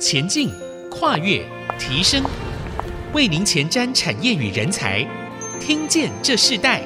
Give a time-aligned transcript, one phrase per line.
[0.00, 0.48] 前进、
[0.90, 1.44] 跨越、
[1.78, 2.24] 提升，
[3.12, 5.06] 为您前瞻产业与人才。
[5.60, 6.82] 听见这世代。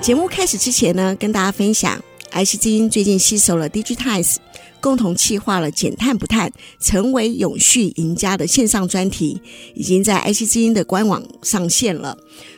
[0.00, 2.00] 节目开始之前呢，跟大家分享
[2.30, 4.36] ，IC 之音最近携手了 DIGITIMES，
[4.80, 9.42] 共同企划了“减碳不碳，成为永续赢家”的线上专题，
[9.74, 12.16] 已经在 IC 之音的官网上线了。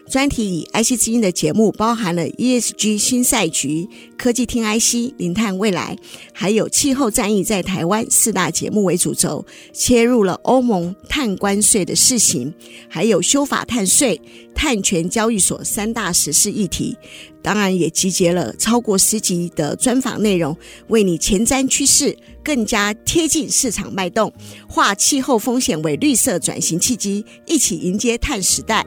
[0.09, 5.97] 专题以 IC 之音的节目包含了 ESG 新赛局、科技听 IC、零碳未来，
[6.33, 12.55] 还有气候战役在台湾四大节目为主轴，切入了欧盟碳关税的试行，
[12.89, 14.21] 还有修法碳税、
[14.55, 16.97] 碳权交易所三大实事议题。
[17.43, 20.57] 当然也集结了超过十集的专访内容，
[20.89, 24.33] 为你前瞻趋势，更加贴近市场脉动，
[24.69, 28.87] 化气候风险为绿色转型契机，一起迎接碳时代。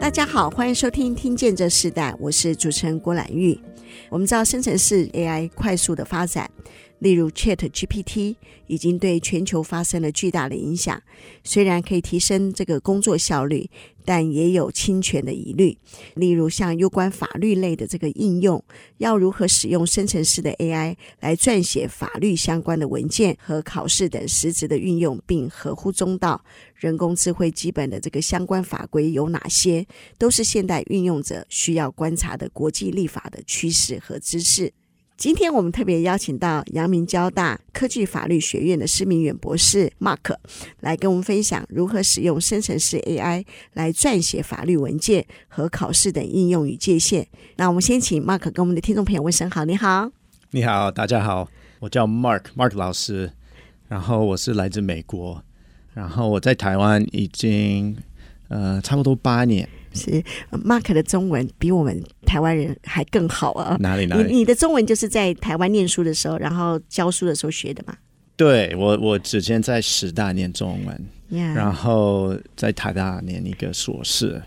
[0.00, 3.58] 大家好，欢迎收听《听见这时代》，我是主持人郭兰玉。
[4.08, 6.48] 我们知道生成式 AI 快速的发展，
[7.00, 8.36] 例如 ChatGPT
[8.68, 11.02] 已经对全球发生了巨大的影响。
[11.42, 13.68] 虽然可以提升这个工作效率，
[14.08, 15.76] 但也有侵权的疑虑。
[16.14, 18.64] 例如像有关法律类的这个应用，
[18.96, 26.42] 要如何使用生成式的 AI 来撰写法律相关的文件和考试等实质的运用，并合乎中道？
[26.74, 29.86] 人工智慧基本的这个相关法规有哪些？
[30.16, 34.72] 都是现代运用者需要观察的国际立法的趋势和知识。
[35.18, 40.36] 今天我们特别邀请到阳明交大科技法律学院的施明远博士 Mark
[40.78, 47.26] 来跟我们分享如何使用生成式 AI 来撰写法律文件和考试等应用与界限。
[47.56, 50.08] 那我们先请 Mark 跟我们的听众朋友问声好，你好，
[50.52, 51.48] 你好，大家好，
[51.80, 53.32] 我叫 Mark，Mark 老师，
[53.88, 55.42] 然后我是来自美国。
[55.94, 57.96] 然后我在台湾已经
[58.46, 59.68] 呃差不多八年。
[59.92, 63.76] 是 Mark 的中文比我们台湾人还更好啊！
[63.80, 64.24] 哪里哪里？
[64.24, 67.94] 你你的中文就是在台湾念书的时候，然后教书的时候学的嘛？
[68.36, 71.54] 对，我我之前在师大念中文，Yeah.
[71.54, 74.42] 然后在台大念一个硕士。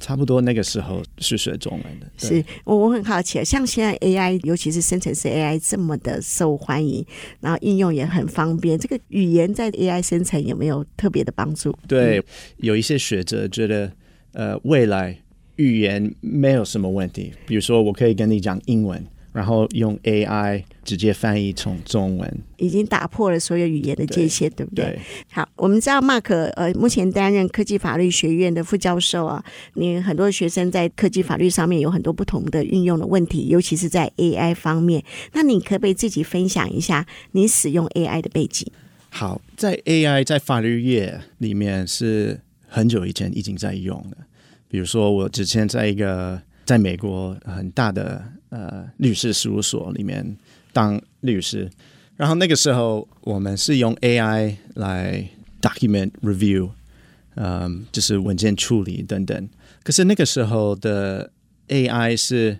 [0.00, 7.04] 差不多那个时候是学中文的，是我我很好奇，像现在 AI，尤其是生成式 AI 这么的受欢迎，
[7.38, 11.70] 然后应用也很方便，这个语言在 AI 生成有没有特别的帮助？
[11.86, 12.24] 对，
[12.56, 13.92] 有一些学者觉得，
[14.34, 15.18] 呃，未来
[15.56, 19.02] 语言没有什么问题，比如说我可以跟你讲英文。
[19.34, 24.84] 然后用 AI 直接翻译成中文，已经打破了所有语言的界限，对，对不对？
[24.84, 24.98] 对。
[25.32, 29.44] 好，我们知道 Mark 呃，目前担任科技法律学院的副教授啊，
[29.74, 35.02] 你很多学生在科技法律上面有很多不同的运用的问题，尤其是在 AI 方面。
[35.32, 38.70] 那你可不可以自己分享一下你使用 AI 的背景？
[39.10, 42.40] 好，在 AI 在法律业里面是
[42.74, 44.16] 很久以前已经在用了，
[44.68, 46.42] 比如说我之前在一个。
[46.66, 50.24] 在美国很大的呃律师事务所里面
[50.72, 51.70] 当律师，
[52.16, 55.28] 然后那个时候我们是用 AI 来
[55.60, 56.70] document review，
[57.34, 59.48] 嗯，就是文件处理等等。
[59.82, 61.30] 可是那个时候的
[61.68, 62.58] AI 是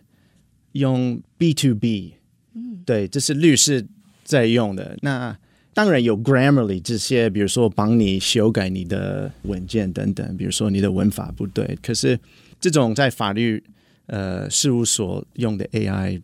[0.72, 2.16] 用 B to B，
[2.52, 3.86] 嗯，对，这是律师
[4.22, 4.98] 在用的。
[5.00, 5.34] 那
[5.74, 11.76] 当然有 Grammarly 这些，比如说帮你修改你的文件等等，比如说你的文法不对。
[11.82, 12.18] 可是
[12.60, 13.62] 这种在法律
[14.06, 16.22] 呃，事务所用的 AI，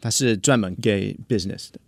[0.00, 1.80] 它是专门给 business 的。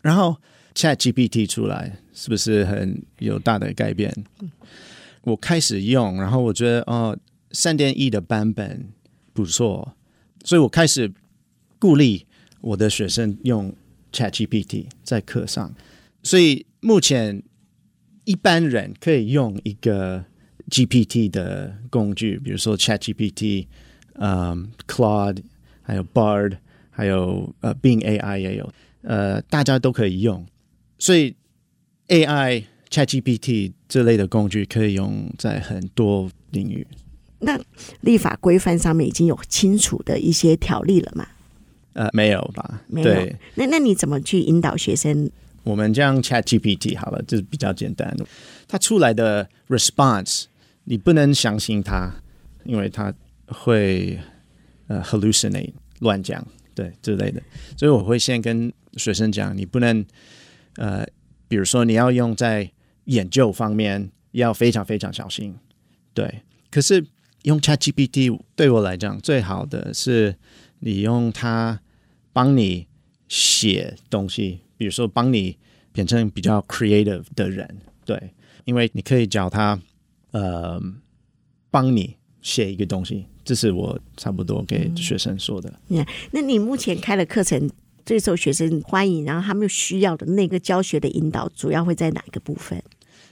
[0.00, 0.36] 然后
[0.74, 4.14] ChatGPT 出来，是不是很有大的改变？
[5.22, 7.18] 我开始用，然后我觉得哦，
[7.50, 8.86] 三点一的版本
[9.32, 9.96] 不错，
[10.44, 11.10] 所以我开始
[11.78, 12.26] 鼓励
[12.60, 13.74] 我的学生用
[14.12, 15.74] ChatGPT 在课上。
[16.24, 17.40] 所以目前
[18.24, 20.24] 一般人可以用一个
[20.68, 23.68] GPT 的工具，比如说 ChatGPT。
[24.16, 25.38] 嗯、um，Claude，
[25.82, 26.58] 还有 Bard，
[26.88, 30.46] 还有呃，Bing AI 也有，呃，大家都可以用。
[31.00, 31.34] 所以
[32.06, 36.86] AI ChatGPT 这类的工具可以用在很多领域。
[37.40, 37.60] 那
[38.02, 41.26] 立法规范上面已经有清楚的一些条例了吗？
[41.94, 42.84] 呃，没有吧？
[42.86, 43.12] 没有。
[43.12, 43.34] 对。
[43.56, 45.28] 那那你怎么去引导学生？
[45.64, 48.16] 我们这样 ChatGPT 好了，就是比较简单。
[48.68, 50.44] 它出来的 response
[50.84, 52.14] 你不能相信它，
[52.64, 53.12] 因为它。
[53.46, 54.18] 会
[54.86, 56.44] 呃 hallucinate 乱讲
[56.74, 57.42] 对之类的，
[57.76, 60.02] 所以我会先跟学生讲，你不能
[60.76, 61.06] 呃，
[61.46, 62.72] 比如说你要用在
[63.04, 65.54] 研究方面，要非常非常小心。
[66.14, 66.40] 对，
[66.70, 67.04] 可是
[67.42, 70.34] 用 ChatGPT 对我来讲最好的是，
[70.78, 71.78] 你用它
[72.32, 72.86] 帮你
[73.28, 75.56] 写东西，比如说帮你
[75.92, 77.66] 变成比较 creative 的人。
[78.04, 78.34] 对，
[78.66, 79.80] 因为你可以叫他
[80.32, 80.78] 呃
[81.70, 83.24] 帮你写一个东西。
[83.42, 85.72] 这是我差不多给学生说的。
[85.88, 87.70] 嗯，那你目前开的课程
[88.04, 92.82] 最受学生欢迎，然后他们需要的那个教学的引导，主要会在哪一个部分？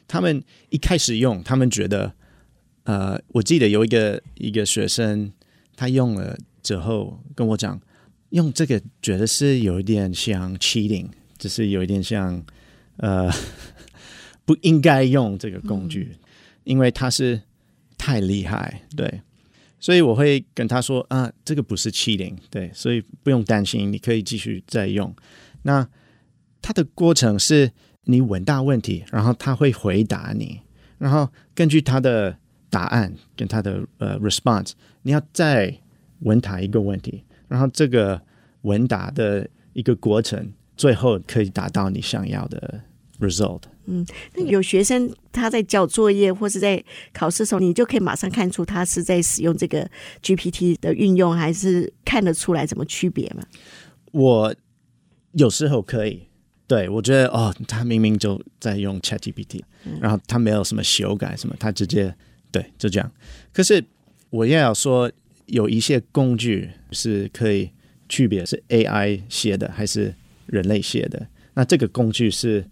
[0.08, 2.14] 他们一开始用，他们觉得，
[2.84, 5.31] 呃，我记得有一个一个学生，
[5.76, 7.78] 他用了之后跟我讲，
[8.31, 11.08] 用这个觉得是有一点像 cheating，
[11.43, 12.41] 就是有一点像，
[12.99, 13.29] 呃，
[14.47, 16.19] 不应该用这个工具，嗯、
[16.62, 17.43] 因为他是
[17.99, 19.21] 太厉害，对，
[19.81, 25.12] 所以我会跟他说啊，这个不是 cheating，对，所以不用担心，你可以继续再用。
[25.62, 25.89] 那
[26.61, 27.73] 它的过程是。
[28.05, 30.61] 你问大问题，然后他会回答你，
[30.99, 32.37] 然后根据他的
[32.69, 34.73] 答案跟他的呃 response，
[35.03, 35.73] 你要再
[36.23, 38.21] 问他一个问题，然后这个
[38.62, 42.80] 问答的一个过程，最后可以达到你想要的
[43.20, 43.62] result。
[43.86, 46.82] 嗯，那有学生他在交作业或是在
[47.12, 49.88] 考试的时候，你就可以马上看出他是在使用这个
[50.22, 53.42] GPT 的运用，还是看得出来怎么区别吗？
[54.12, 54.54] 我
[55.32, 56.22] 有时候可以。
[56.69, 59.60] 对，我觉得哦，他明明就在用 ChatGPT，
[60.00, 62.14] 然后他没有什么修改什么，他直接
[62.50, 63.12] 对就这样。
[63.52, 63.84] 可是
[64.30, 65.10] 我也要说，
[65.46, 67.69] 有一些工具是可以
[68.08, 70.14] 区别是 AI 写的还是
[70.52, 72.64] 人类写的，那这个工具是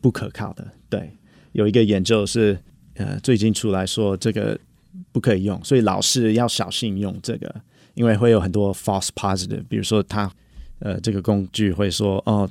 [0.00, 0.64] 不可靠的。
[0.88, 1.10] 对，
[1.52, 2.56] 有一个研究是
[2.94, 4.56] 呃最近出来说这个
[5.10, 7.52] 不可以用，所以老师要小心用这个，
[7.94, 10.30] 因为会有很多 false positive，比如说他
[10.80, 12.48] 呃这个工具会说哦。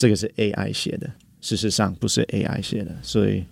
[0.00, 1.10] 这个是 AI 写的，
[1.42, 3.44] 事实上不是 AI 写的，所以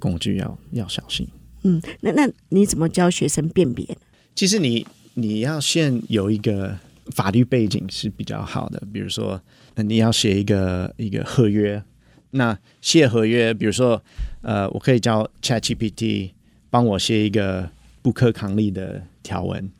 [0.00, 1.24] 工具要要小心。
[1.62, 3.96] 嗯，那那你怎么教学生辨别？
[4.34, 6.76] 其实你你要先有一个
[7.12, 9.40] 法律背景是比较好的，比如说
[9.76, 11.82] 你要写一个一个合约，
[12.30, 14.02] 那写合约，比如说
[14.42, 16.30] 呃，我可以叫 ChatGPT
[16.70, 17.70] 帮我写一个
[18.02, 19.70] 不可抗力的条文，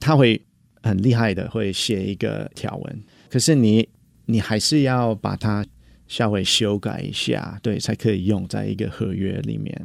[0.00, 0.40] 他会
[0.82, 3.88] 很厉害的会写一个条文，可是你。
[4.26, 5.62] 你还是要把它
[6.08, 9.78] 稍微修改一下，对，才可以用在一个合约里面。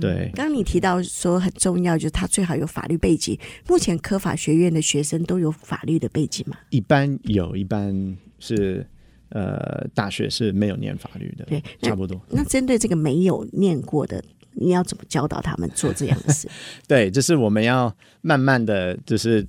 [0.00, 3.38] 对，刚刚你提到说很重要，就是他最好有法律背景。
[3.66, 6.56] 目前科法学院的学生都有法律的背景吗？
[6.70, 8.86] 一般有，一般是
[9.30, 12.20] 呃，大学是没有念法律的，对，差不多。
[12.30, 16.48] 那针对这个没有念过的，你要怎么教导他们做这样的事？
[16.86, 19.46] 对，就是我们要慢慢的就是，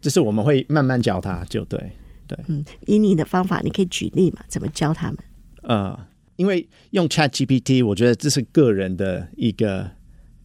[0.00, 1.78] 就是我们会慢慢教他，就对。
[2.26, 4.40] 对，嗯，以你的方法，你可以举例嘛？
[4.46, 5.18] 怎么教他们？
[5.62, 5.98] 呃，
[6.40, 9.90] 因为用 Chat GPT，我觉得这是个人的一个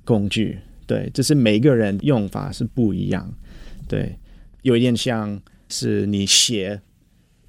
[0.04, 3.34] 工具，对，就是每个人用法是不一样，
[3.88, 4.20] 对，
[4.64, 6.82] 有一点像是你写，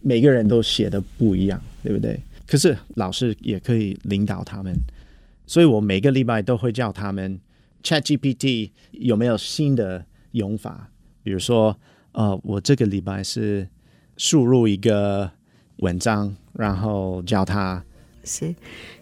[0.00, 2.20] 每个人都写的不一样，对不对？
[2.46, 4.72] 可是老师也可以领导他们，
[5.44, 7.40] 所以我每个礼拜都会叫他们
[7.82, 10.88] Chat GPT 有没有新的用法，
[11.24, 11.76] 比如说，
[12.12, 13.66] 呃，我这个礼拜是。
[14.18, 15.30] 输入一个
[15.80, 17.84] 文章，然后教他。
[18.26, 18.52] 是，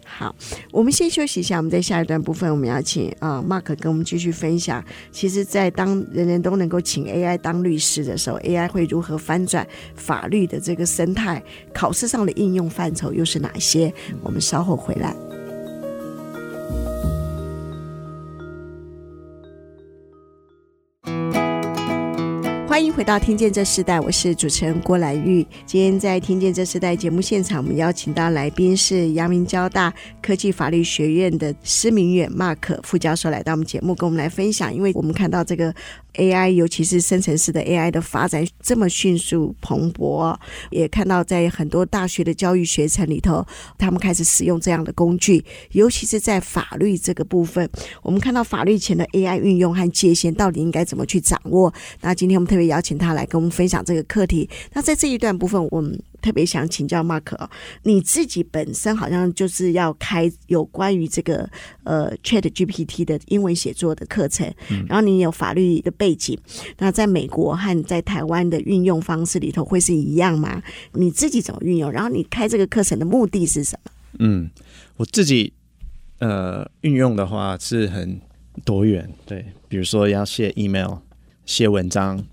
[0.05, 0.33] 好，
[0.71, 1.57] 我们先休息一下。
[1.57, 4.81] 我们在下一段部分，我们要请啊、Mark 跟我们继续分享。
[5.11, 11.43] 其实，在当人人都能够请 AI 当律师的时候，AI 会如何翻转法律的这个生态？
[11.73, 13.91] 考试上的应用范畴又是哪些？
[14.21, 15.34] 我们稍后回来。
[22.75, 25.47] 欢迎回到《听见这时代》，我是主持人郭兰玉。
[25.65, 34.75] 今天在《听见这时代》节目现场，我们邀请到来宾是阳明交大科技法律学院的施明远 Mark 副教授来到我们节目，跟我们来分享。
[34.75, 35.73] 因为我们看到这个。
[36.17, 40.33] AI，尤其是生成式的 AI 的发展这么迅速蓬勃，
[40.71, 43.45] 也看到在很多大学的教育学程里头，
[43.77, 47.69] 他们开始使用这样的工具，尤其是在法律这个部分，
[48.01, 51.73] 我们看到法律前的 AI 运用和界限到底应该怎么去掌握。
[51.99, 54.49] 那今天我们特别邀请他来跟我们分享这个课题。
[54.73, 55.99] 那在这一段部分，我们。
[56.21, 57.37] 特别想请教 Mark，
[57.83, 61.47] 你自己本身好像就是要开有关于这个
[61.83, 64.51] 呃 Chat GPT 的英文写作的课程，
[64.87, 66.35] 然后你有法律的背景，
[66.79, 70.63] 那在美国和在台湾的运用方式里头会是一样吗？
[70.93, 71.91] 你自己怎么运用？
[71.91, 73.91] 然后你开这个课程的目的是什么？
[74.17, 74.49] 嗯，
[74.97, 75.53] 我自己
[76.17, 78.19] 呃运用的话是很
[78.63, 80.95] 多元，对，比如说要写 email、
[81.45, 82.25] 写文章，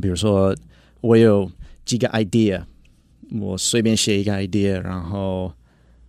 [0.00, 0.54] 比如说
[1.00, 1.50] 我有
[1.84, 2.64] 几个 idea。
[3.40, 5.52] 我随便写一个 idea，然后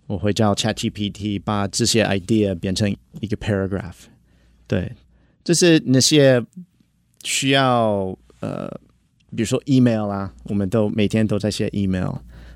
[0.06, 3.96] 我会叫 ChatGPT 把这些 idea 变成一个 paragraph。
[4.68, 4.92] 对，
[5.44, 6.46] 就是那些
[7.24, 8.70] 需要呃，
[9.34, 12.14] 比如说 email 啊，我们都每天都在写 email，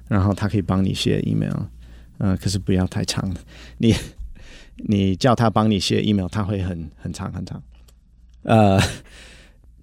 [0.08, 1.56] 然后他可以帮你写 email，
[2.18, 3.34] 嗯、可是不要太长。
[3.78, 3.96] 你
[4.88, 7.64] 你叫他帮你写 email，他会很很长很长。
[8.44, 8.80] 呃，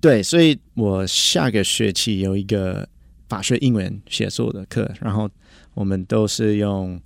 [0.07, 2.89] 对，所以我下个学期有一个。
[3.29, 5.29] 法学英文写作的课，然后
[5.75, 6.97] 我们都是用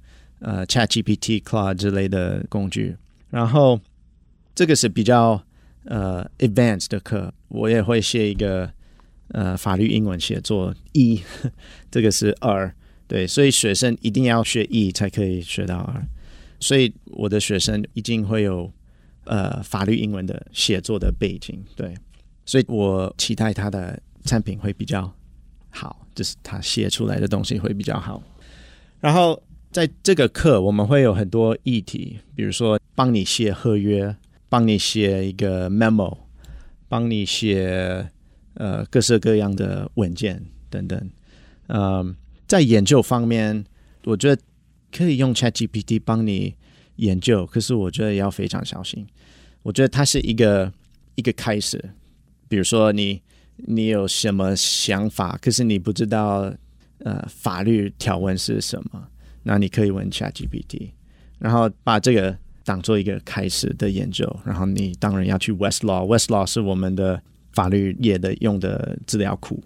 [0.41, 2.95] 呃 ChatGPT、Claude 之类的工具，
[3.31, 3.81] 然后
[4.55, 5.43] 这个是比较
[5.85, 8.71] 呃 advanced 的课，我也会写一个
[9.29, 11.23] 呃法律英文写作一，
[11.91, 12.71] 这个是二，
[13.09, 16.07] 对，所以学生一定要学一才可以学到二，
[16.61, 18.71] 所以我的学生一定会有
[19.25, 21.95] 呃法律英文的写作的背景，对，
[22.51, 25.09] 所以我期待他的产品会比较。
[25.73, 28.21] 好，就是他写出来的东西会比较好。
[28.99, 29.41] 然后
[29.71, 34.17] 在这个课，我们会有很多议题，比如说帮你写合约，
[34.49, 36.19] 帮你写一个 memo，
[36.89, 38.11] 帮你写
[38.55, 40.99] 呃各式各样的文件等等。
[41.69, 42.17] 嗯、呃，
[42.49, 43.65] 在研究方面，
[44.07, 44.43] 我觉得
[44.91, 46.57] 可以用 ChatGPT 帮你
[46.97, 49.07] 研究，可是我觉得要非常小心。
[49.63, 50.73] 我觉得它是一个
[51.15, 51.95] 一个开始，
[52.51, 53.23] 比如说你。
[53.67, 55.39] 你有什么想法？
[55.43, 56.51] 可是你不知道，
[57.01, 59.07] 呃，法律条文是什么？
[59.43, 60.93] 那你可以问 ChatGPT，
[61.39, 64.25] 然后把这个当做一个开始的研究。
[64.47, 69.63] 然后你当然要去 Westlaw，Westlaw 是我们的法律业的用的资料库。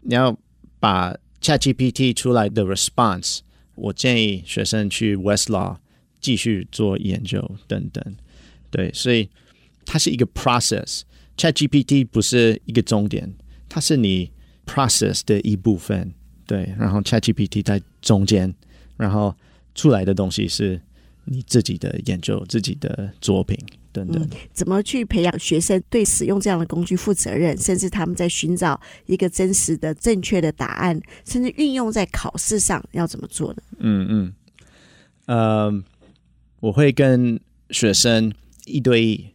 [0.00, 0.36] 你要
[0.80, 3.38] 把 ChatGPT 出来的 response，
[3.76, 5.76] 我建议学生去 Westlaw
[6.20, 8.16] 继续做研究等等。
[8.68, 9.30] 对，所以
[9.86, 11.02] 它是一个 process。
[11.38, 13.32] ChatGPT 不是一个终点，
[13.68, 14.30] 它是你
[14.66, 16.12] process 的一部分，
[16.46, 16.74] 对。
[16.76, 18.52] 然后 ChatGPT 在中间，
[18.96, 19.34] 然后
[19.74, 20.80] 出来的东西是
[21.24, 23.56] 你自己的研究、自己的作品
[23.92, 24.20] 等等。
[24.20, 33.62] 嗯，怎么去培养学生对使用这样的工具负责任，甚至他们在寻找一个真实的、正确的答案，甚至运用在考试上要怎么做呢？
[33.78, 34.34] 嗯嗯，
[35.26, 35.84] 呃，
[36.58, 37.38] 我会跟
[37.70, 38.32] 学生
[38.64, 39.26] 一对一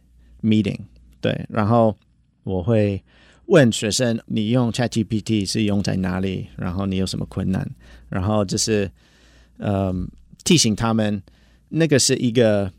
[0.42, 0.80] meeting。
[1.24, 1.96] 对，然后
[2.42, 3.02] 我会
[3.46, 6.46] 问学生：“你用 ChatGPT 是用在哪里？
[6.54, 7.66] 然后你有什么困难？”
[8.10, 8.90] 然后就是，
[9.56, 10.06] 嗯，
[10.44, 11.22] 提醒他们，
[11.70, 12.70] 那个是一个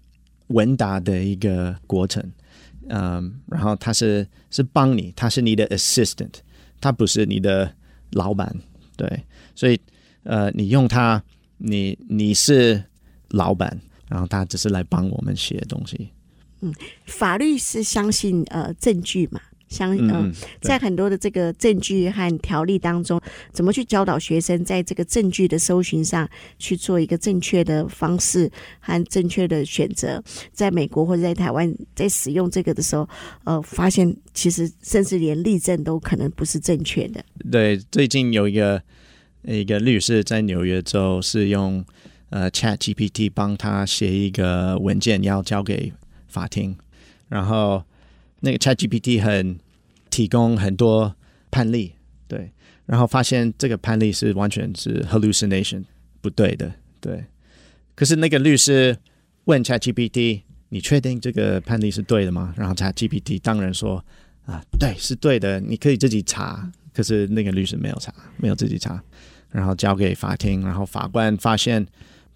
[0.50, 2.24] 问答的一个过程，
[2.90, 6.36] 嗯，然后他是是帮你，他是你的 assistant，
[6.80, 7.74] 他不是你的
[8.12, 8.56] 老板，
[8.96, 9.24] 对，
[9.56, 9.80] 所以
[10.22, 11.20] 呃，你用他，
[11.58, 12.84] 你你是
[13.30, 16.12] 老板，然后他只是来帮我们写东西。
[16.62, 16.74] 嗯，
[17.06, 20.32] 法律是相信呃证据嘛，相嗯、呃，
[20.62, 23.20] 在很多的这个证据和条例当中，
[23.52, 30.24] 怎么去教导学生在这个证据的搜寻上去做一个正确的方式和正确的选择？
[30.54, 33.08] 在美国或者在台湾，在使用这个的时候，
[33.44, 37.24] 呃，发现其实甚至连例证都可能不是正确的。
[37.52, 38.82] 对，最近有一个
[39.44, 41.84] 一个律师在纽约州是用
[42.30, 45.92] 呃 ChatGPT 帮他写一个文件，要交给。
[46.36, 46.76] 法庭，
[47.30, 47.82] 然后
[48.42, 49.58] 那个 ChatGPT 很
[50.10, 51.16] 提供很多
[51.50, 51.94] 判例，
[52.28, 52.52] 对，
[52.86, 55.86] 然后发现这个判例是完全是 hallucination
[56.20, 57.24] 不对的，对。
[57.96, 58.98] 可是那个律师
[59.46, 64.04] 问 ChatGPT：“ 你确定这个判例是对的吗？”然后 ChatGPT 当然说
[64.46, 69.02] ：“啊，对，是对的，你可以自己查。”可是那个律师没有查，没有自己查，
[69.50, 71.86] 然后交给法庭，然后法官发现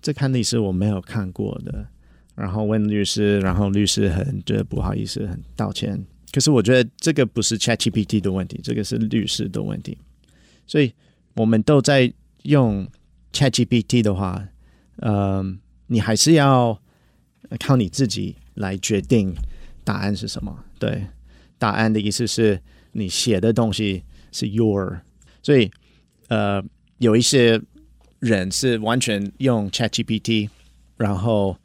[0.02, 1.86] 这判例是我没有看过的。
[2.40, 6.02] 然后问律师，然后律师很觉得不好意思，很道歉。
[6.32, 9.98] 可是我觉得这个不是 ChatGPT 的问题，这个是律师的问题。
[10.66, 10.94] 所以
[11.34, 12.88] 我们都在用
[13.34, 14.42] ChatGPT 的话，
[15.02, 16.82] 嗯、你还是要
[17.60, 19.36] 靠你自己来决定
[19.84, 20.64] 答案是什么。
[20.80, 21.08] 对，
[21.58, 22.62] 答案的意思是
[22.94, 25.02] 你写的东西是 your。
[25.44, 25.70] 所以，
[26.30, 26.64] 呃，
[27.00, 27.62] 有一些
[28.20, 30.50] 人是完全用 ChatGPT，
[30.96, 31.58] 然后。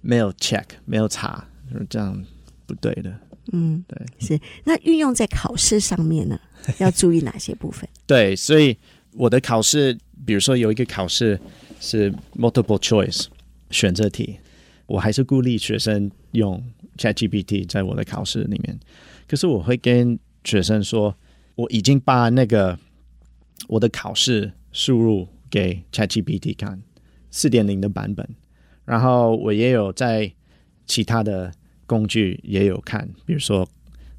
[0.00, 1.46] 没有 check，没有查，
[1.88, 2.24] 这样
[2.66, 3.12] 不对的。
[3.52, 4.40] 嗯，对，是。
[4.64, 6.38] 那运用在考试上面呢，
[6.78, 7.88] 要注意哪些部分？
[8.06, 8.76] 对，所以
[9.14, 11.40] 我的考试，比如说有一个考试
[11.80, 13.26] 是 multiple choice
[13.70, 14.38] 选择题，
[14.86, 16.62] 我还是鼓励学生用
[16.96, 18.78] ChatGPT 在我的考试里面。
[19.26, 21.16] 可是我会跟学生说，
[21.56, 22.78] 我已经把那个
[23.68, 26.80] 我的考试输入给 ChatGPT 看，
[27.30, 28.28] 四点零的版本。
[28.84, 30.30] 然后我也有在
[30.86, 31.52] 其他的
[31.86, 33.68] 工具也有看，比如说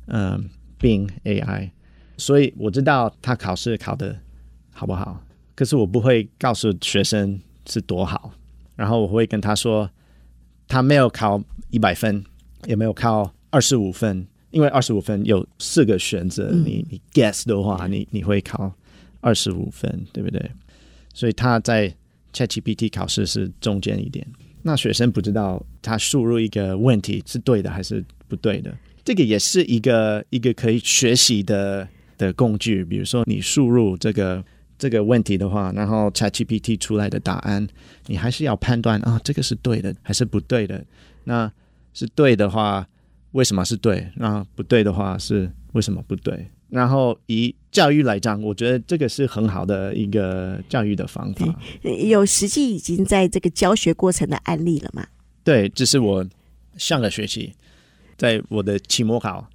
[0.08, 0.50] 嗯
[0.80, 1.72] ，Bing AI，
[2.18, 4.18] 所以我知道他考试考的
[4.72, 5.24] 好不好。
[5.56, 8.34] 可是我不会告诉学生是多好，
[8.76, 9.90] 然后我会跟他说，
[10.68, 11.40] 他没有考
[11.70, 12.24] 一百分，
[12.66, 18.74] 也没有考二十五分，因为二十五分有四个选择，嗯、你你 guess 的话，你你会考
[19.20, 20.50] 二十五分，对不对？
[21.14, 21.94] 所以他在
[22.34, 24.26] ChatGPT 考试是中间一点。
[24.64, 31.88] 那学生不知道他输入一个问题是对的还是不对的，这个也是一个一个可以学习的
[32.18, 32.86] 的工具。
[32.86, 34.44] 比如说，你输入这个
[34.78, 37.68] 这个问题的话，然后 ChatGPT 出来的答案，
[38.08, 40.84] 你还是要判断啊，这个是对的还是不对的？
[41.24, 41.52] 那
[41.94, 42.88] 是对的话，
[43.32, 44.08] 为什么是对？
[44.16, 46.48] 那不对的话是为什么不对？
[46.72, 51.46] 然后以教育来讲，我觉得这个是很好的一个教育的方法。
[51.84, 55.06] 有实际已经在这个教学过程的案例了吗？
[55.44, 56.26] 对，这是我
[56.78, 57.54] 上个学期
[58.18, 59.46] 在我的期末考，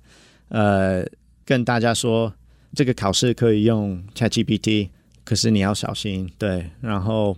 [0.51, 1.07] 呃，
[1.43, 2.31] 跟大家说
[2.75, 4.91] 这个考试可以用 ChatGPT，
[5.25, 6.31] 可是你要小心。
[6.37, 7.35] 对，然后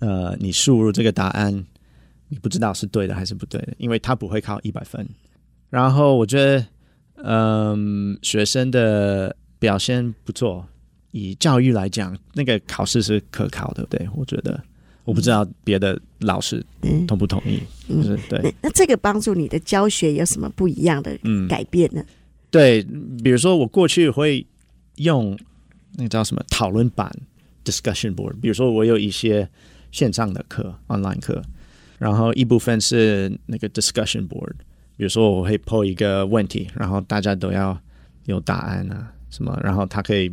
[0.00, 1.64] 呃，你输入这个答案，
[2.28, 5.08] 你不知道是对的还是不对的，因为它不会考一百分。
[5.70, 6.66] 然后我觉得。
[7.22, 10.66] 嗯，学生的表现不错。
[11.10, 14.60] 以教育来讲，那个考试是可考的，对，我觉得。
[15.04, 16.62] 我不知道别的老师
[17.06, 17.58] 同不同意，
[17.88, 18.38] 嗯、就是对。
[18.42, 22.02] 那，那这个帮助你的教学有什么不一样的改变呢？
[22.02, 22.06] 嗯、
[22.50, 22.82] 对，
[23.24, 24.46] 比如说我过去会
[24.96, 25.34] 用
[25.94, 27.10] 那个叫什么讨论版
[27.64, 28.34] （discussion board）。
[28.42, 29.48] 比如说我有一些
[29.92, 31.42] 线上的课 （online 课），
[31.98, 34.52] 然后一部分是那个 discussion board。
[34.98, 37.80] 比如说，我会抛一个问题，然后大家都要
[38.24, 40.28] 有答案啊，什么，然后他可以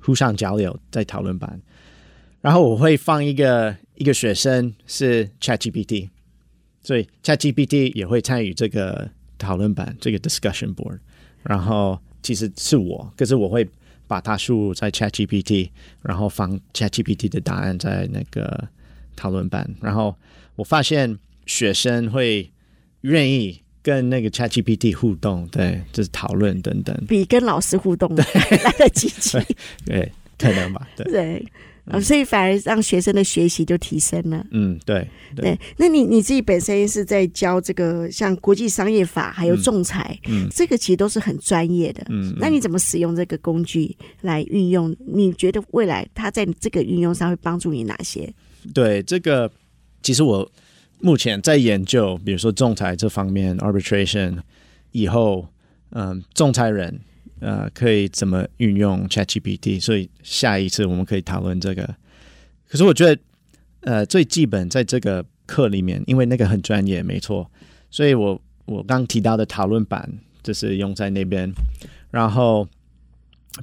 [0.00, 1.58] 互相交流在讨论板。
[2.42, 6.10] 然后我会放一个一个学生是 ChatGPT，
[6.82, 10.98] 所以 ChatGPT 也会参与这个讨论板，这个 discussion board。
[11.42, 13.66] 然后其实是我，可是我会
[14.06, 15.70] 把它输入在 ChatGPT，
[16.02, 18.68] 然后放 ChatGPT 的答案在那个
[19.16, 19.74] 讨论板。
[19.80, 20.14] 然后
[20.56, 22.52] 我发现学生会
[23.00, 23.61] 愿意。
[23.82, 28.24] 跟那个 ChatGPT 互动，对，就是讨论等等，比跟老师互动来
[28.78, 29.38] 得积极，
[29.84, 31.46] 对，可能吧，对，对，
[31.86, 44.94] 嗯、所以反而让学生的学习就提升了，嗯，对，对，对，那你你自己本身是在教这个像国际商业法还有仲裁，嗯，这个其实都是很专业的，嗯，那你怎么使用这个工具来运用？
[45.04, 48.32] 你觉得未来它在这个运用上会帮助你哪些？
[48.72, 49.50] 对，这个
[50.02, 50.48] 其实我。
[51.02, 54.38] 目前在研究，比如说仲裁这方面，arbitration
[54.92, 55.48] 以后，
[55.90, 57.00] 嗯，仲裁人
[57.40, 59.80] 呃可以怎么运用 ChatGPT？
[59.80, 61.82] 所以下一次我们可以讨论这个。
[62.68, 63.20] 可是我觉得，
[63.80, 67.50] 呃，最基本在这个课里面，因为那个很专业，没错。
[67.90, 70.08] 所以我我刚提到的讨论版
[70.40, 71.52] 就是用在那边。
[72.12, 72.68] 然后，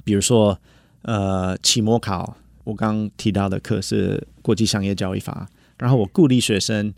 [0.04, 0.60] 比如说
[1.02, 6.92] 呃，期末考，我刚提到的课是国际商业交易法，然后我鼓励学生。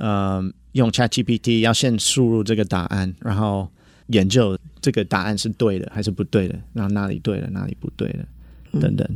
[0.00, 3.68] 呃，用 ChatGPT 要先输入这个答案，然后
[4.06, 8.24] 研究这个答案是对的还是不对的，然后哪里对了，哪里不对了，
[8.80, 9.06] 等等。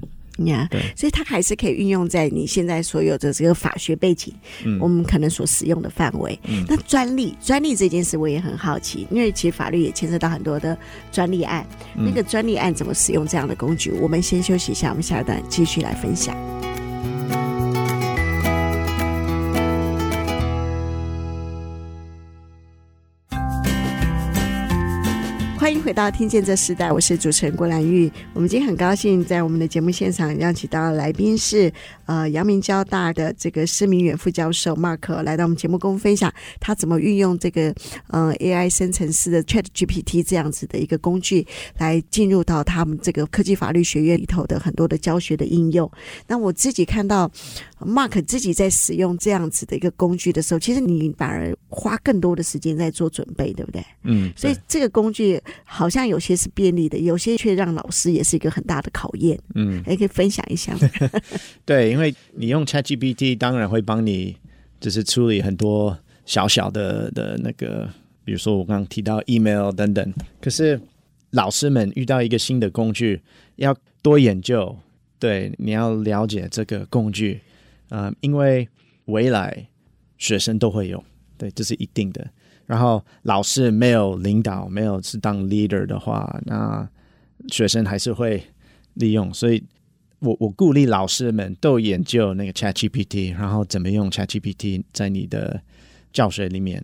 [0.46, 6.36] 呀、嗯，对，所以它还是可以运用在你现在所有的这个法学背景，嗯，我们可能所使用的范围。
[6.48, 10.76] 嗯，那专利，专利这件事我也很好奇，因为其实法律也牵涉到很多的
[11.12, 11.64] 专利案。
[11.96, 13.92] 嗯、那个专利案怎么使用这样的工具？
[13.92, 16.36] 我们先休息一下，我们下一段继续来分享。
[25.74, 28.10] 欢迎回到《听见这时代》，我是主持人郭兰玉。
[28.32, 31.70] 我们今天很高兴在我们的节目现场邀请到的来宾是
[32.06, 37.74] 呃阳明交大的这个施明远副教授 Mark 来到我们节目，跟我们分享他怎么运用这个
[38.06, 45.90] 呃 AI 生成式的 ChatGPT 这样子的一个工具，来进入到他们这个科技法律学院里头的很多的教学的应用。
[46.26, 47.30] 那我自己看到
[47.78, 53.84] Mark 自己在使用这样子的一个工具的时候，其实你反而花更多的时间在做准备，对不对？
[54.04, 55.38] 嗯，所以这个工具。
[55.74, 59.36] 好像有些是便利的，有些却让老师也是一个很大的考验。
[59.56, 60.72] 嗯，也可以分享一下。
[61.66, 64.36] 对，因为你用 ChatGPT，当然会帮你，
[64.78, 67.90] 就是处理很多小小的的那个，
[68.24, 70.14] 比如说我刚刚提到 email 等等。
[70.40, 70.80] 可是
[71.30, 73.20] 老师们遇到一个新的工具，
[73.56, 74.78] 要多研究。
[75.18, 77.40] 对，你要了解这个工具，
[77.88, 78.68] 嗯、呃，因为
[79.06, 79.66] 未来
[80.18, 81.02] 学生都会用，
[81.36, 82.30] 对，这是一定的。
[82.66, 86.88] 然后老师没有领导，没有是当 leader 的话，那
[87.48, 88.42] 学生还是会
[88.94, 89.32] 利用。
[89.34, 89.62] 所以
[90.20, 95.60] 我我鼓励老师们都研究那个 ChatGPT，然后怎么用 ChatGPT 在你的
[96.10, 96.82] 教学里面。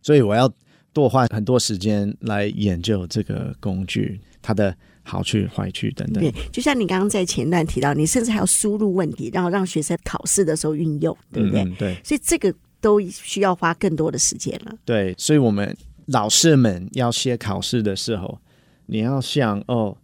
[0.00, 0.48] 所以我要
[0.92, 6.22] 多花很多时间来研究这个工具，它的好去、坏去等等。
[6.22, 11.62] 对，就像你刚刚在前段提到，你甚至还要输入问题，然后让学生考试的时候运用，对不对？
[11.62, 11.96] 嗯、对。
[12.04, 12.54] 所以这个。
[12.80, 14.74] 都需要花更多的时间了。
[14.84, 18.38] 对，所以我们老师们要写考试的时候，
[18.86, 19.96] 你要想哦，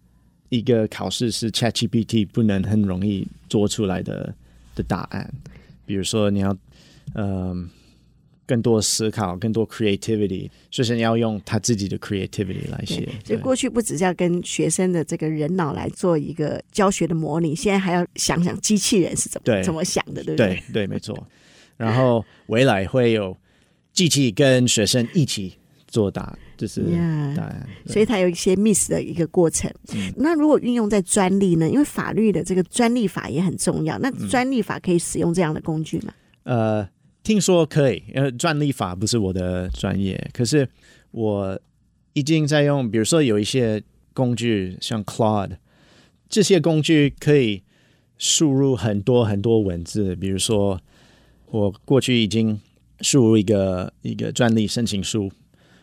[0.49, 4.35] 一个考试是 ChatGPT 不能很容易做出来的
[4.75, 5.33] 的答案。
[5.85, 6.57] 比如说，你要
[7.15, 7.69] 嗯、呃、
[8.47, 13.09] 更多思考，更多 creativity，学生要用他自己的 creativity 来写。
[13.25, 20.63] 所以过去不只是要跟学生的这个人脑来做一个教学的模拟，现在还要想想机器人是怎么怎么想的，对不对？
[20.69, 21.15] 对对，没错。
[21.79, 23.37] 然后未来会有
[23.93, 25.55] 机器跟学生一起
[25.87, 26.83] 作答，就是
[27.37, 27.67] 答案。
[27.87, 29.73] 所以它有一些 miss 的一个过程。
[29.95, 31.69] 嗯、那如果运用在专利呢？
[31.69, 33.99] 因为法律的这个专利法也很重要。
[33.99, 36.13] 那专利法可以使用这样的工具吗？
[36.45, 36.89] 嗯、呃。
[37.25, 40.69] 听说可以，因为专利法不是我的专业，可是
[41.13, 41.57] 我
[42.15, 42.91] 已经在用。
[42.91, 43.81] 比如说有一些
[44.13, 45.53] 工具，像 Claude，
[46.29, 47.63] 这些工具可以
[48.19, 50.17] 输入很多很多文字。
[50.17, 50.81] 比如说，
[51.53, 52.61] 我过去已经
[53.01, 55.31] 输入一个一个专利申请书，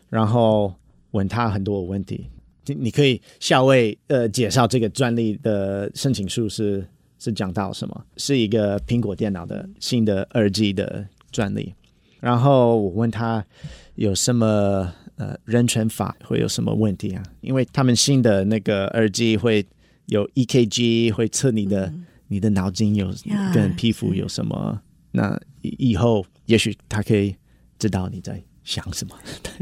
[0.08, 0.74] 然后
[1.12, 2.26] 问他很多问题。
[2.66, 6.86] 你可以下位呃介绍这个专利的申请书是
[7.18, 8.04] 是讲到什么？
[8.16, 11.06] 是一个苹果电脑的新的耳机的。
[11.32, 11.72] 专利，
[12.18, 13.46] 然后我问他
[13.94, 17.22] 有什么呃人权法会有什么问题啊？
[17.40, 19.64] 因为他们新的那个耳机会
[20.06, 23.14] 有 EKG，会测你的、嗯、你的脑筋有
[23.54, 24.82] 跟皮肤有什么？
[25.12, 27.34] 那以后也许他可以
[27.78, 29.18] 知道你在想什么，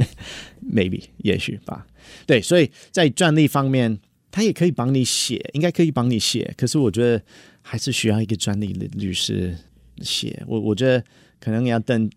[0.72, 1.86] maybe 也许吧。
[2.26, 3.98] 对，所以在专利方面，
[4.30, 6.54] 他也可以帮你写，应该可以帮你写。
[6.56, 7.22] 可是我觉得
[7.62, 9.56] 还是需要一个专利的律师
[10.02, 10.42] 写。
[10.46, 11.04] 我我觉得。
[11.40, 12.10] 可能要等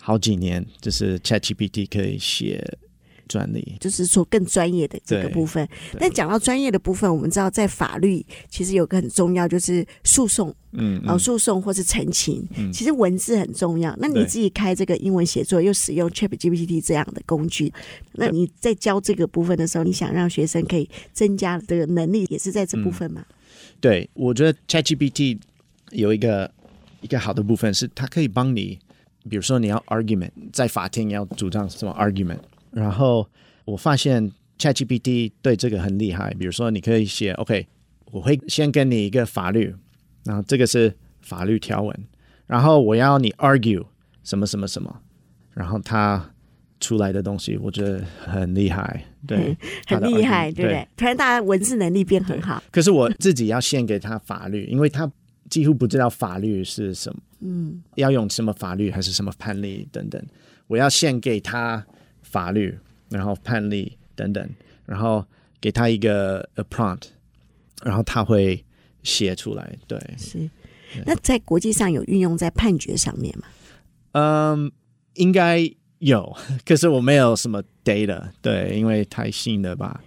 [0.00, 2.64] 好几年，就是 ChatGPT 可以写
[3.28, 5.66] 专利，就是说更专业的这个部分。
[5.98, 13.94] 但讲到专业的部分，我们知道在法律其实有个很重要，就是诉讼，嗯，然后诉讼或是陈情，嗯，其实文字很重要。
[13.98, 17.72] 那你自己开这个英文写作，又使用 ChatGPT 这样的工具，
[18.12, 23.24] 那你在教这个部分的时候，你想让学生可以增加这个能力，也是在这部分吗？
[23.28, 23.34] 嗯，
[23.80, 25.38] 对，我觉得 ChatGPT
[25.90, 26.50] 有一个。
[27.00, 28.78] 一个好的部分是，它可以帮你，
[29.28, 32.38] 比如说你要 argument，在法庭要主张什么 argument，
[32.74, 33.26] 然后
[33.64, 36.34] 我发现 ChatGPT 对这个很厉害。
[36.38, 37.66] 比如说，你可以写 OK，
[38.12, 39.74] 我会先给你一个法律，
[40.24, 42.06] 然后这个是法律条文，
[42.46, 43.84] 然后我要你 argue
[44.22, 45.00] 什么什么什么，
[45.52, 46.32] 然后它
[46.80, 49.56] 出来的东西我觉得很厉害， 对，
[49.86, 50.88] 很厉害，对不对？
[50.96, 52.62] 突然大家文字能力变很好。
[52.70, 55.10] 可是我自己要献给他法律，因为他。
[55.50, 60.20] 几乎不知道法律是什么，嗯，要用什么法律还是什么判例等等，
[60.66, 61.86] 我要献给他
[62.34, 62.76] 法律，
[63.10, 64.50] 然后判例等等，
[64.84, 65.24] 然后
[65.60, 67.10] 给他一个 a prompt，
[67.84, 68.64] 然后他会
[69.04, 69.78] 写出来。
[69.86, 70.50] 对，是。
[71.06, 73.46] 那在国际上有运用在判决上面吗？
[74.12, 74.72] 嗯，
[75.14, 75.60] 应该
[76.00, 80.02] 有，可是我没有什么 data，对，因为太新了吧。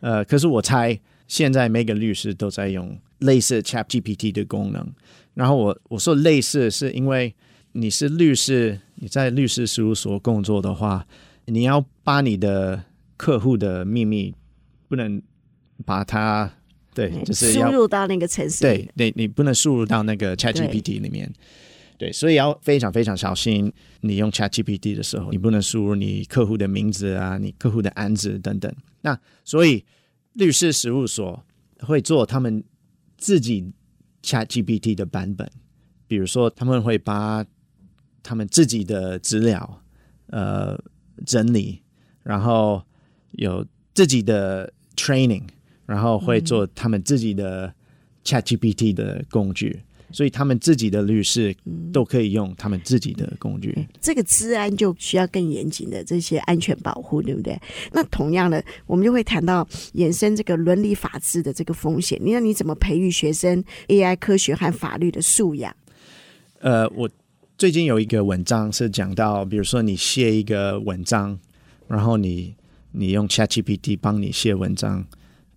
[0.00, 2.98] 呃，可是我猜现在每个律师都在用。
[3.20, 4.86] 类似 ChatGPT 的功能，
[5.32, 7.34] 然后我我说类似是因为
[7.72, 11.06] 你是律师，你在律师事务所工作的话，
[11.46, 12.84] 你要把你的
[13.16, 14.34] 客户的秘密
[14.88, 15.20] 不能
[15.84, 16.52] 把它
[16.94, 21.32] 对，就是输入到那个程式，对，你你不能输入到那个 ChatGPT 里面，
[21.98, 23.72] 对，对，所以要非常非常小心。
[24.00, 28.72] 你用 ChatGPT 的时候，你不能输入你客户的名字啊，你客户的案子等等。
[29.00, 29.84] 那所以
[30.34, 31.44] 律师事务所
[31.80, 32.62] 会做他们。
[33.18, 33.72] 自己
[34.22, 35.50] ChatGPT 的版本，
[36.06, 37.42] 比如说他们会把
[38.22, 39.82] 他们自己的资料
[40.26, 40.78] 呃
[41.24, 41.80] 整理，
[42.22, 42.82] 然后
[43.32, 45.42] 有自己的 training，
[45.86, 47.72] 然后会做他们自己的
[48.24, 49.80] ChatGPT 的工具。
[50.12, 51.54] 所以他们自己的律师
[51.92, 57.60] 都可以用他们自己的工具，嗯、这个治安就需要更严谨的这些安全保护，对不对？
[57.92, 62.16] 那同样的，我们就会谈到衍生这个伦理法治的这个风险。
[62.22, 65.74] 你看你怎么培育学生 AI 科学和法律的素养？
[66.60, 67.10] 呃，我
[67.58, 71.38] 最近有一个文章是讲到，比如说你写一个文章，
[71.88, 72.54] 然后你
[72.92, 75.06] 你用 ChatGPT 帮你写文章，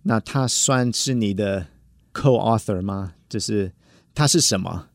[0.04, 1.66] 那它算是你的
[2.14, 3.14] co-author 吗？
[3.28, 3.72] 就是。
[4.12, 4.88] 他是什么？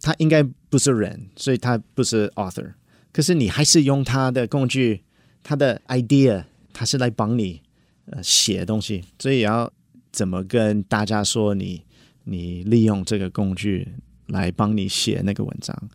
[0.00, 2.74] 他应该不是人，所以他不是 author。
[3.12, 5.02] 可是你还是用他的工具，
[5.42, 7.62] 他的 idea，他是来帮你
[8.06, 9.04] 呃写东西。
[9.20, 9.72] 所以要
[10.10, 11.80] 怎么跟大家说你
[12.24, 13.86] 你利用这个工具
[14.26, 15.88] 来帮你写那个文章？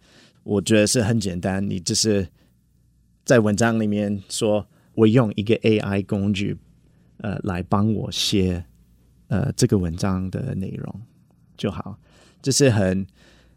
[0.43, 2.27] 我觉得是很简单，你就是
[3.23, 6.57] 在文章里面说我用一个 AI 工具
[7.17, 8.63] 呃来帮我写
[9.27, 11.01] 呃这个文章的内容
[11.55, 11.97] 就好。
[12.41, 13.05] 这是很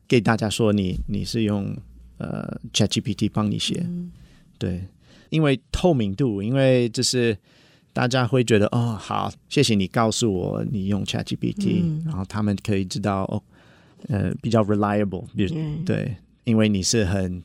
[0.06, 1.74] 给大家说你，你你是用
[2.18, 4.12] 呃 ChatGPT 帮你写，嗯，
[4.58, 4.84] 对，
[5.30, 7.36] 因为透明度，因为就是
[7.94, 13.42] 大家会觉得哦，好，谢谢你告诉我你用 ChatGPT，嗯，然后他们可以知道哦，
[14.08, 17.42] 呃，比较 reliable，比如，嗯，对，因为你是很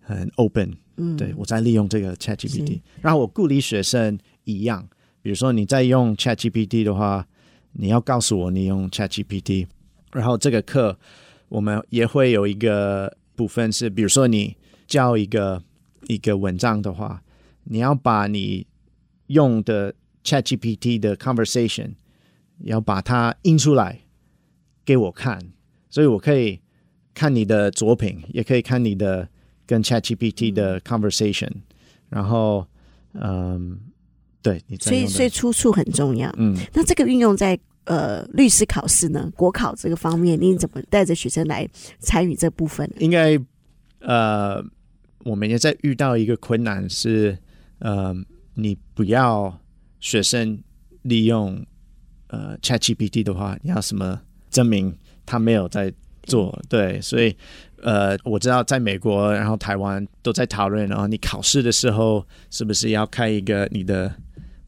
[0.00, 4.86] 很 open，嗯，对我在利用这个 ChatGPT，然后我鼓励学生一样，
[5.22, 7.26] 比如说你在用 ChatGPT 的话，
[7.72, 9.66] 你要告诉我你用 ChatGPT，
[10.12, 10.98] 然后这个课
[11.48, 15.62] 我们也会有一个部分是，比如说你教一个
[16.08, 17.22] 一个文章的话，
[17.64, 18.66] 你要把你
[19.28, 21.94] 用的 ChatGPT 的 conversation
[22.60, 24.00] 要把它印出来
[24.84, 25.40] 给我看，
[25.88, 26.60] 所以我可以
[27.14, 29.28] 看你的作品，也可以看你的
[29.66, 31.50] 跟 ChatGPT 的 conversation，
[32.08, 32.66] 然后
[33.12, 33.78] 嗯，
[34.42, 36.30] 对，你所以所以出处很重要。
[36.36, 41.68] 嗯，那这个运用在呃律师考试呢，国考这个方面，你怎么带着学生来
[42.00, 42.90] 参与这部分？
[42.98, 43.38] 应该
[44.00, 44.62] 呃，
[45.24, 47.38] 我们也在遇到一个困难是，
[47.78, 48.14] 呃，
[48.54, 49.60] 你不要
[50.00, 50.58] 学生
[51.02, 51.64] 利用。
[52.28, 55.92] 呃，ChatGPT 的话，你要什么证明他没有在
[56.26, 56.58] 做？
[56.68, 57.34] 对，所以
[57.82, 64.14] 呃，我知道在美国，然后台湾都在讨论，然后你考试的时候是不是要开一个你的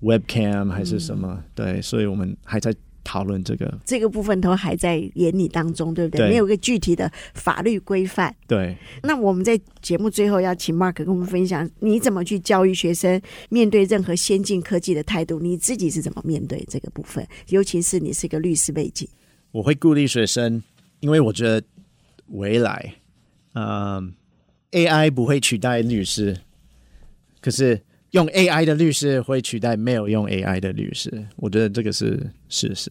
[0.02, 1.36] Webcam 还是什么？
[1.38, 2.74] 嗯、对，所以我们还在。
[3.08, 6.26] 讨论这个这个部分都还在眼里当中，对不对？
[6.26, 8.34] 对，没有一个具体的法律规范。
[8.48, 8.76] 对。
[9.04, 15.38] 那我们在节目最后要请 Mark 跟我们分享，你怎么去教育学生面对任何先进科技的态度？
[15.38, 17.24] 你自己是怎么面对这个部分？
[17.50, 19.08] 尤其是你是一个律师背景，
[19.52, 20.60] 我会鼓励学生，
[21.00, 21.62] 因为我觉得
[22.28, 22.94] 未来，
[23.54, 24.14] 嗯
[24.72, 26.38] ，AI 不会取代律师，
[27.40, 27.82] 可是。
[28.12, 32.90] 用 AI 的律师会取代没有用 AI 的律师，我觉得这个是事实。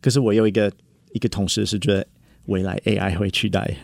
[0.00, 0.72] 可是我有一个
[1.12, 2.06] 一个同事是觉得
[2.46, 3.76] 未来 AI 会取代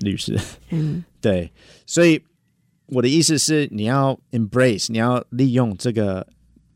[0.00, 0.36] 律师，
[0.70, 1.52] 嗯， 对。
[1.84, 2.20] 所以
[2.86, 6.26] 我的意思是，你要 embrace，你要利用这个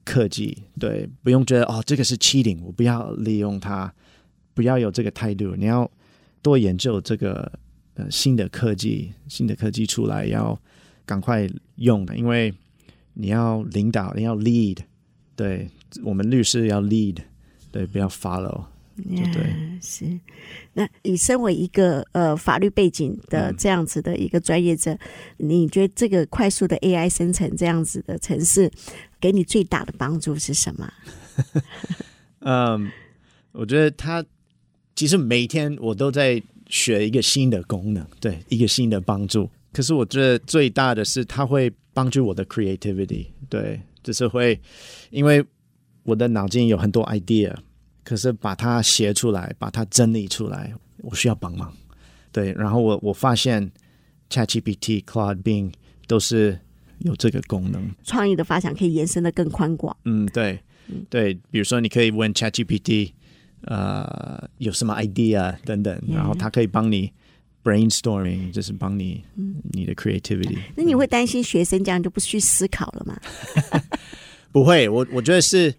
[0.05, 3.93] 科技，对，不用觉得哦，这个是 cheating，我不要利用它，
[4.55, 5.57] 不要有这个态度。
[5.57, 5.91] 你要
[6.43, 7.53] 多研究这个
[7.95, 10.59] 呃新的科技，新的科技出来要
[11.05, 12.53] 赶快用的，因为。
[13.13, 14.79] 你要领导，你要 lead，
[15.35, 15.69] 对，
[16.05, 17.17] 我们律师要 lead，
[17.71, 18.65] 对，不要 follow，
[18.97, 19.53] 对对。
[19.83, 20.19] 是。
[20.73, 24.93] 那你身为一个呃法律背景的这样子的一个专业者，
[25.39, 28.71] 嗯，你觉得这个快速的 AI 生成这样子的城市，
[29.21, 30.91] 给你最大的帮助是什么？
[32.41, 32.91] 嗯，
[33.53, 34.25] 我觉得它
[35.01, 39.49] 其实每天我都在学一个新的功能，对，一个新的帮助。
[39.73, 44.61] 可是我觉得最大的是，它会帮助我的 creativity，对，就是会，
[45.09, 45.43] 因为
[46.03, 47.57] 我的脑筋有很多 idea，
[48.05, 51.75] 可是把它写出来，把它整理出来，我需要帮忙，
[52.31, 53.73] 对，然后我我发现
[54.29, 55.73] ChatGPT、Claude、Bing
[56.07, 56.59] 都是
[56.99, 59.97] 有这个功能，创意的发想可以延伸的更宽广。
[60.05, 60.61] 嗯，对，
[61.09, 63.13] 对，比如说你可以问 ChatGPT，
[63.63, 67.13] 呃，有什么 idea 等等，然后他可以帮你。
[67.63, 69.23] Brainstorming 就是帮你
[69.73, 70.57] 你的 creativity。
[70.77, 73.21] 那你会担心学生这样就不去思考了吗？
[74.51, 75.75] 不会，我我觉得是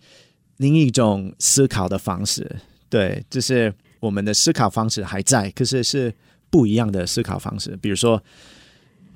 [0.57, 2.47] 另一种思考的方式。
[2.87, 6.13] 对，就是我们的思考方式还在，可是是
[6.51, 7.75] 不一样的思考方式。
[7.77, 8.21] 比如说，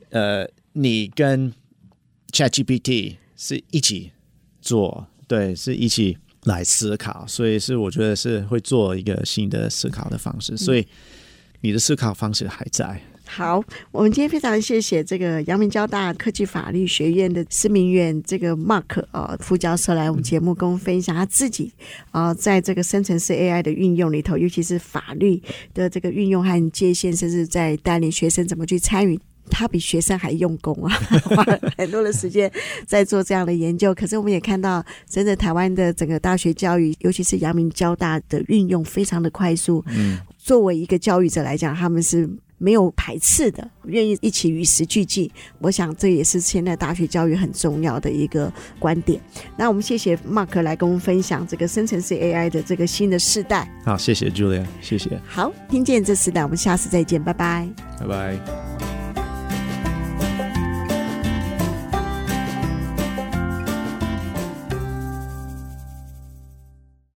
[0.09, 1.53] 呃，你跟
[2.31, 4.11] ChatGPT 是一起
[4.59, 10.87] 做，对，是一起来思考，所以是我觉得是会做一个新的思考的方式，所以。
[11.61, 13.01] 你的思考方式还在。
[13.25, 13.59] 好，
[13.91, 21.73] 我们今天非常谢谢这个阳明交大科技法律学院的思明院这个 Mark 啊、呃、副教授来我们节目跟我们分享他自己
[22.11, 25.41] 啊、呃、在这个生成式 AI 的运用里头，尤其是法律
[25.73, 29.19] 的这个运用和界限，甚至在带领学生怎么去参与。
[29.49, 30.93] 他比学生还用功啊，
[31.25, 32.51] 花了很多的时间
[32.85, 33.93] 在做这样的研究。
[33.93, 39.83] 可是我们也看到，真的台湾的整个大学教育，尤其是阳明交大的运用非常的快速。
[39.87, 40.17] 嗯。
[40.37, 42.29] 作为一个教育者来讲，他们是
[42.59, 45.27] 没有排斥的，愿意一起与时俱进。
[45.57, 49.19] 我想这也是现在大学教育很重要的一个观点。
[49.57, 53.67] 那我们谢谢 Mark 来跟我们分享这个生成式 AI 的这个新的世代。
[53.83, 55.19] 好，谢谢 Julia，谢谢。
[55.25, 57.67] 好，听见这时代，我们下次再见，拜拜，
[57.99, 59.04] 拜拜。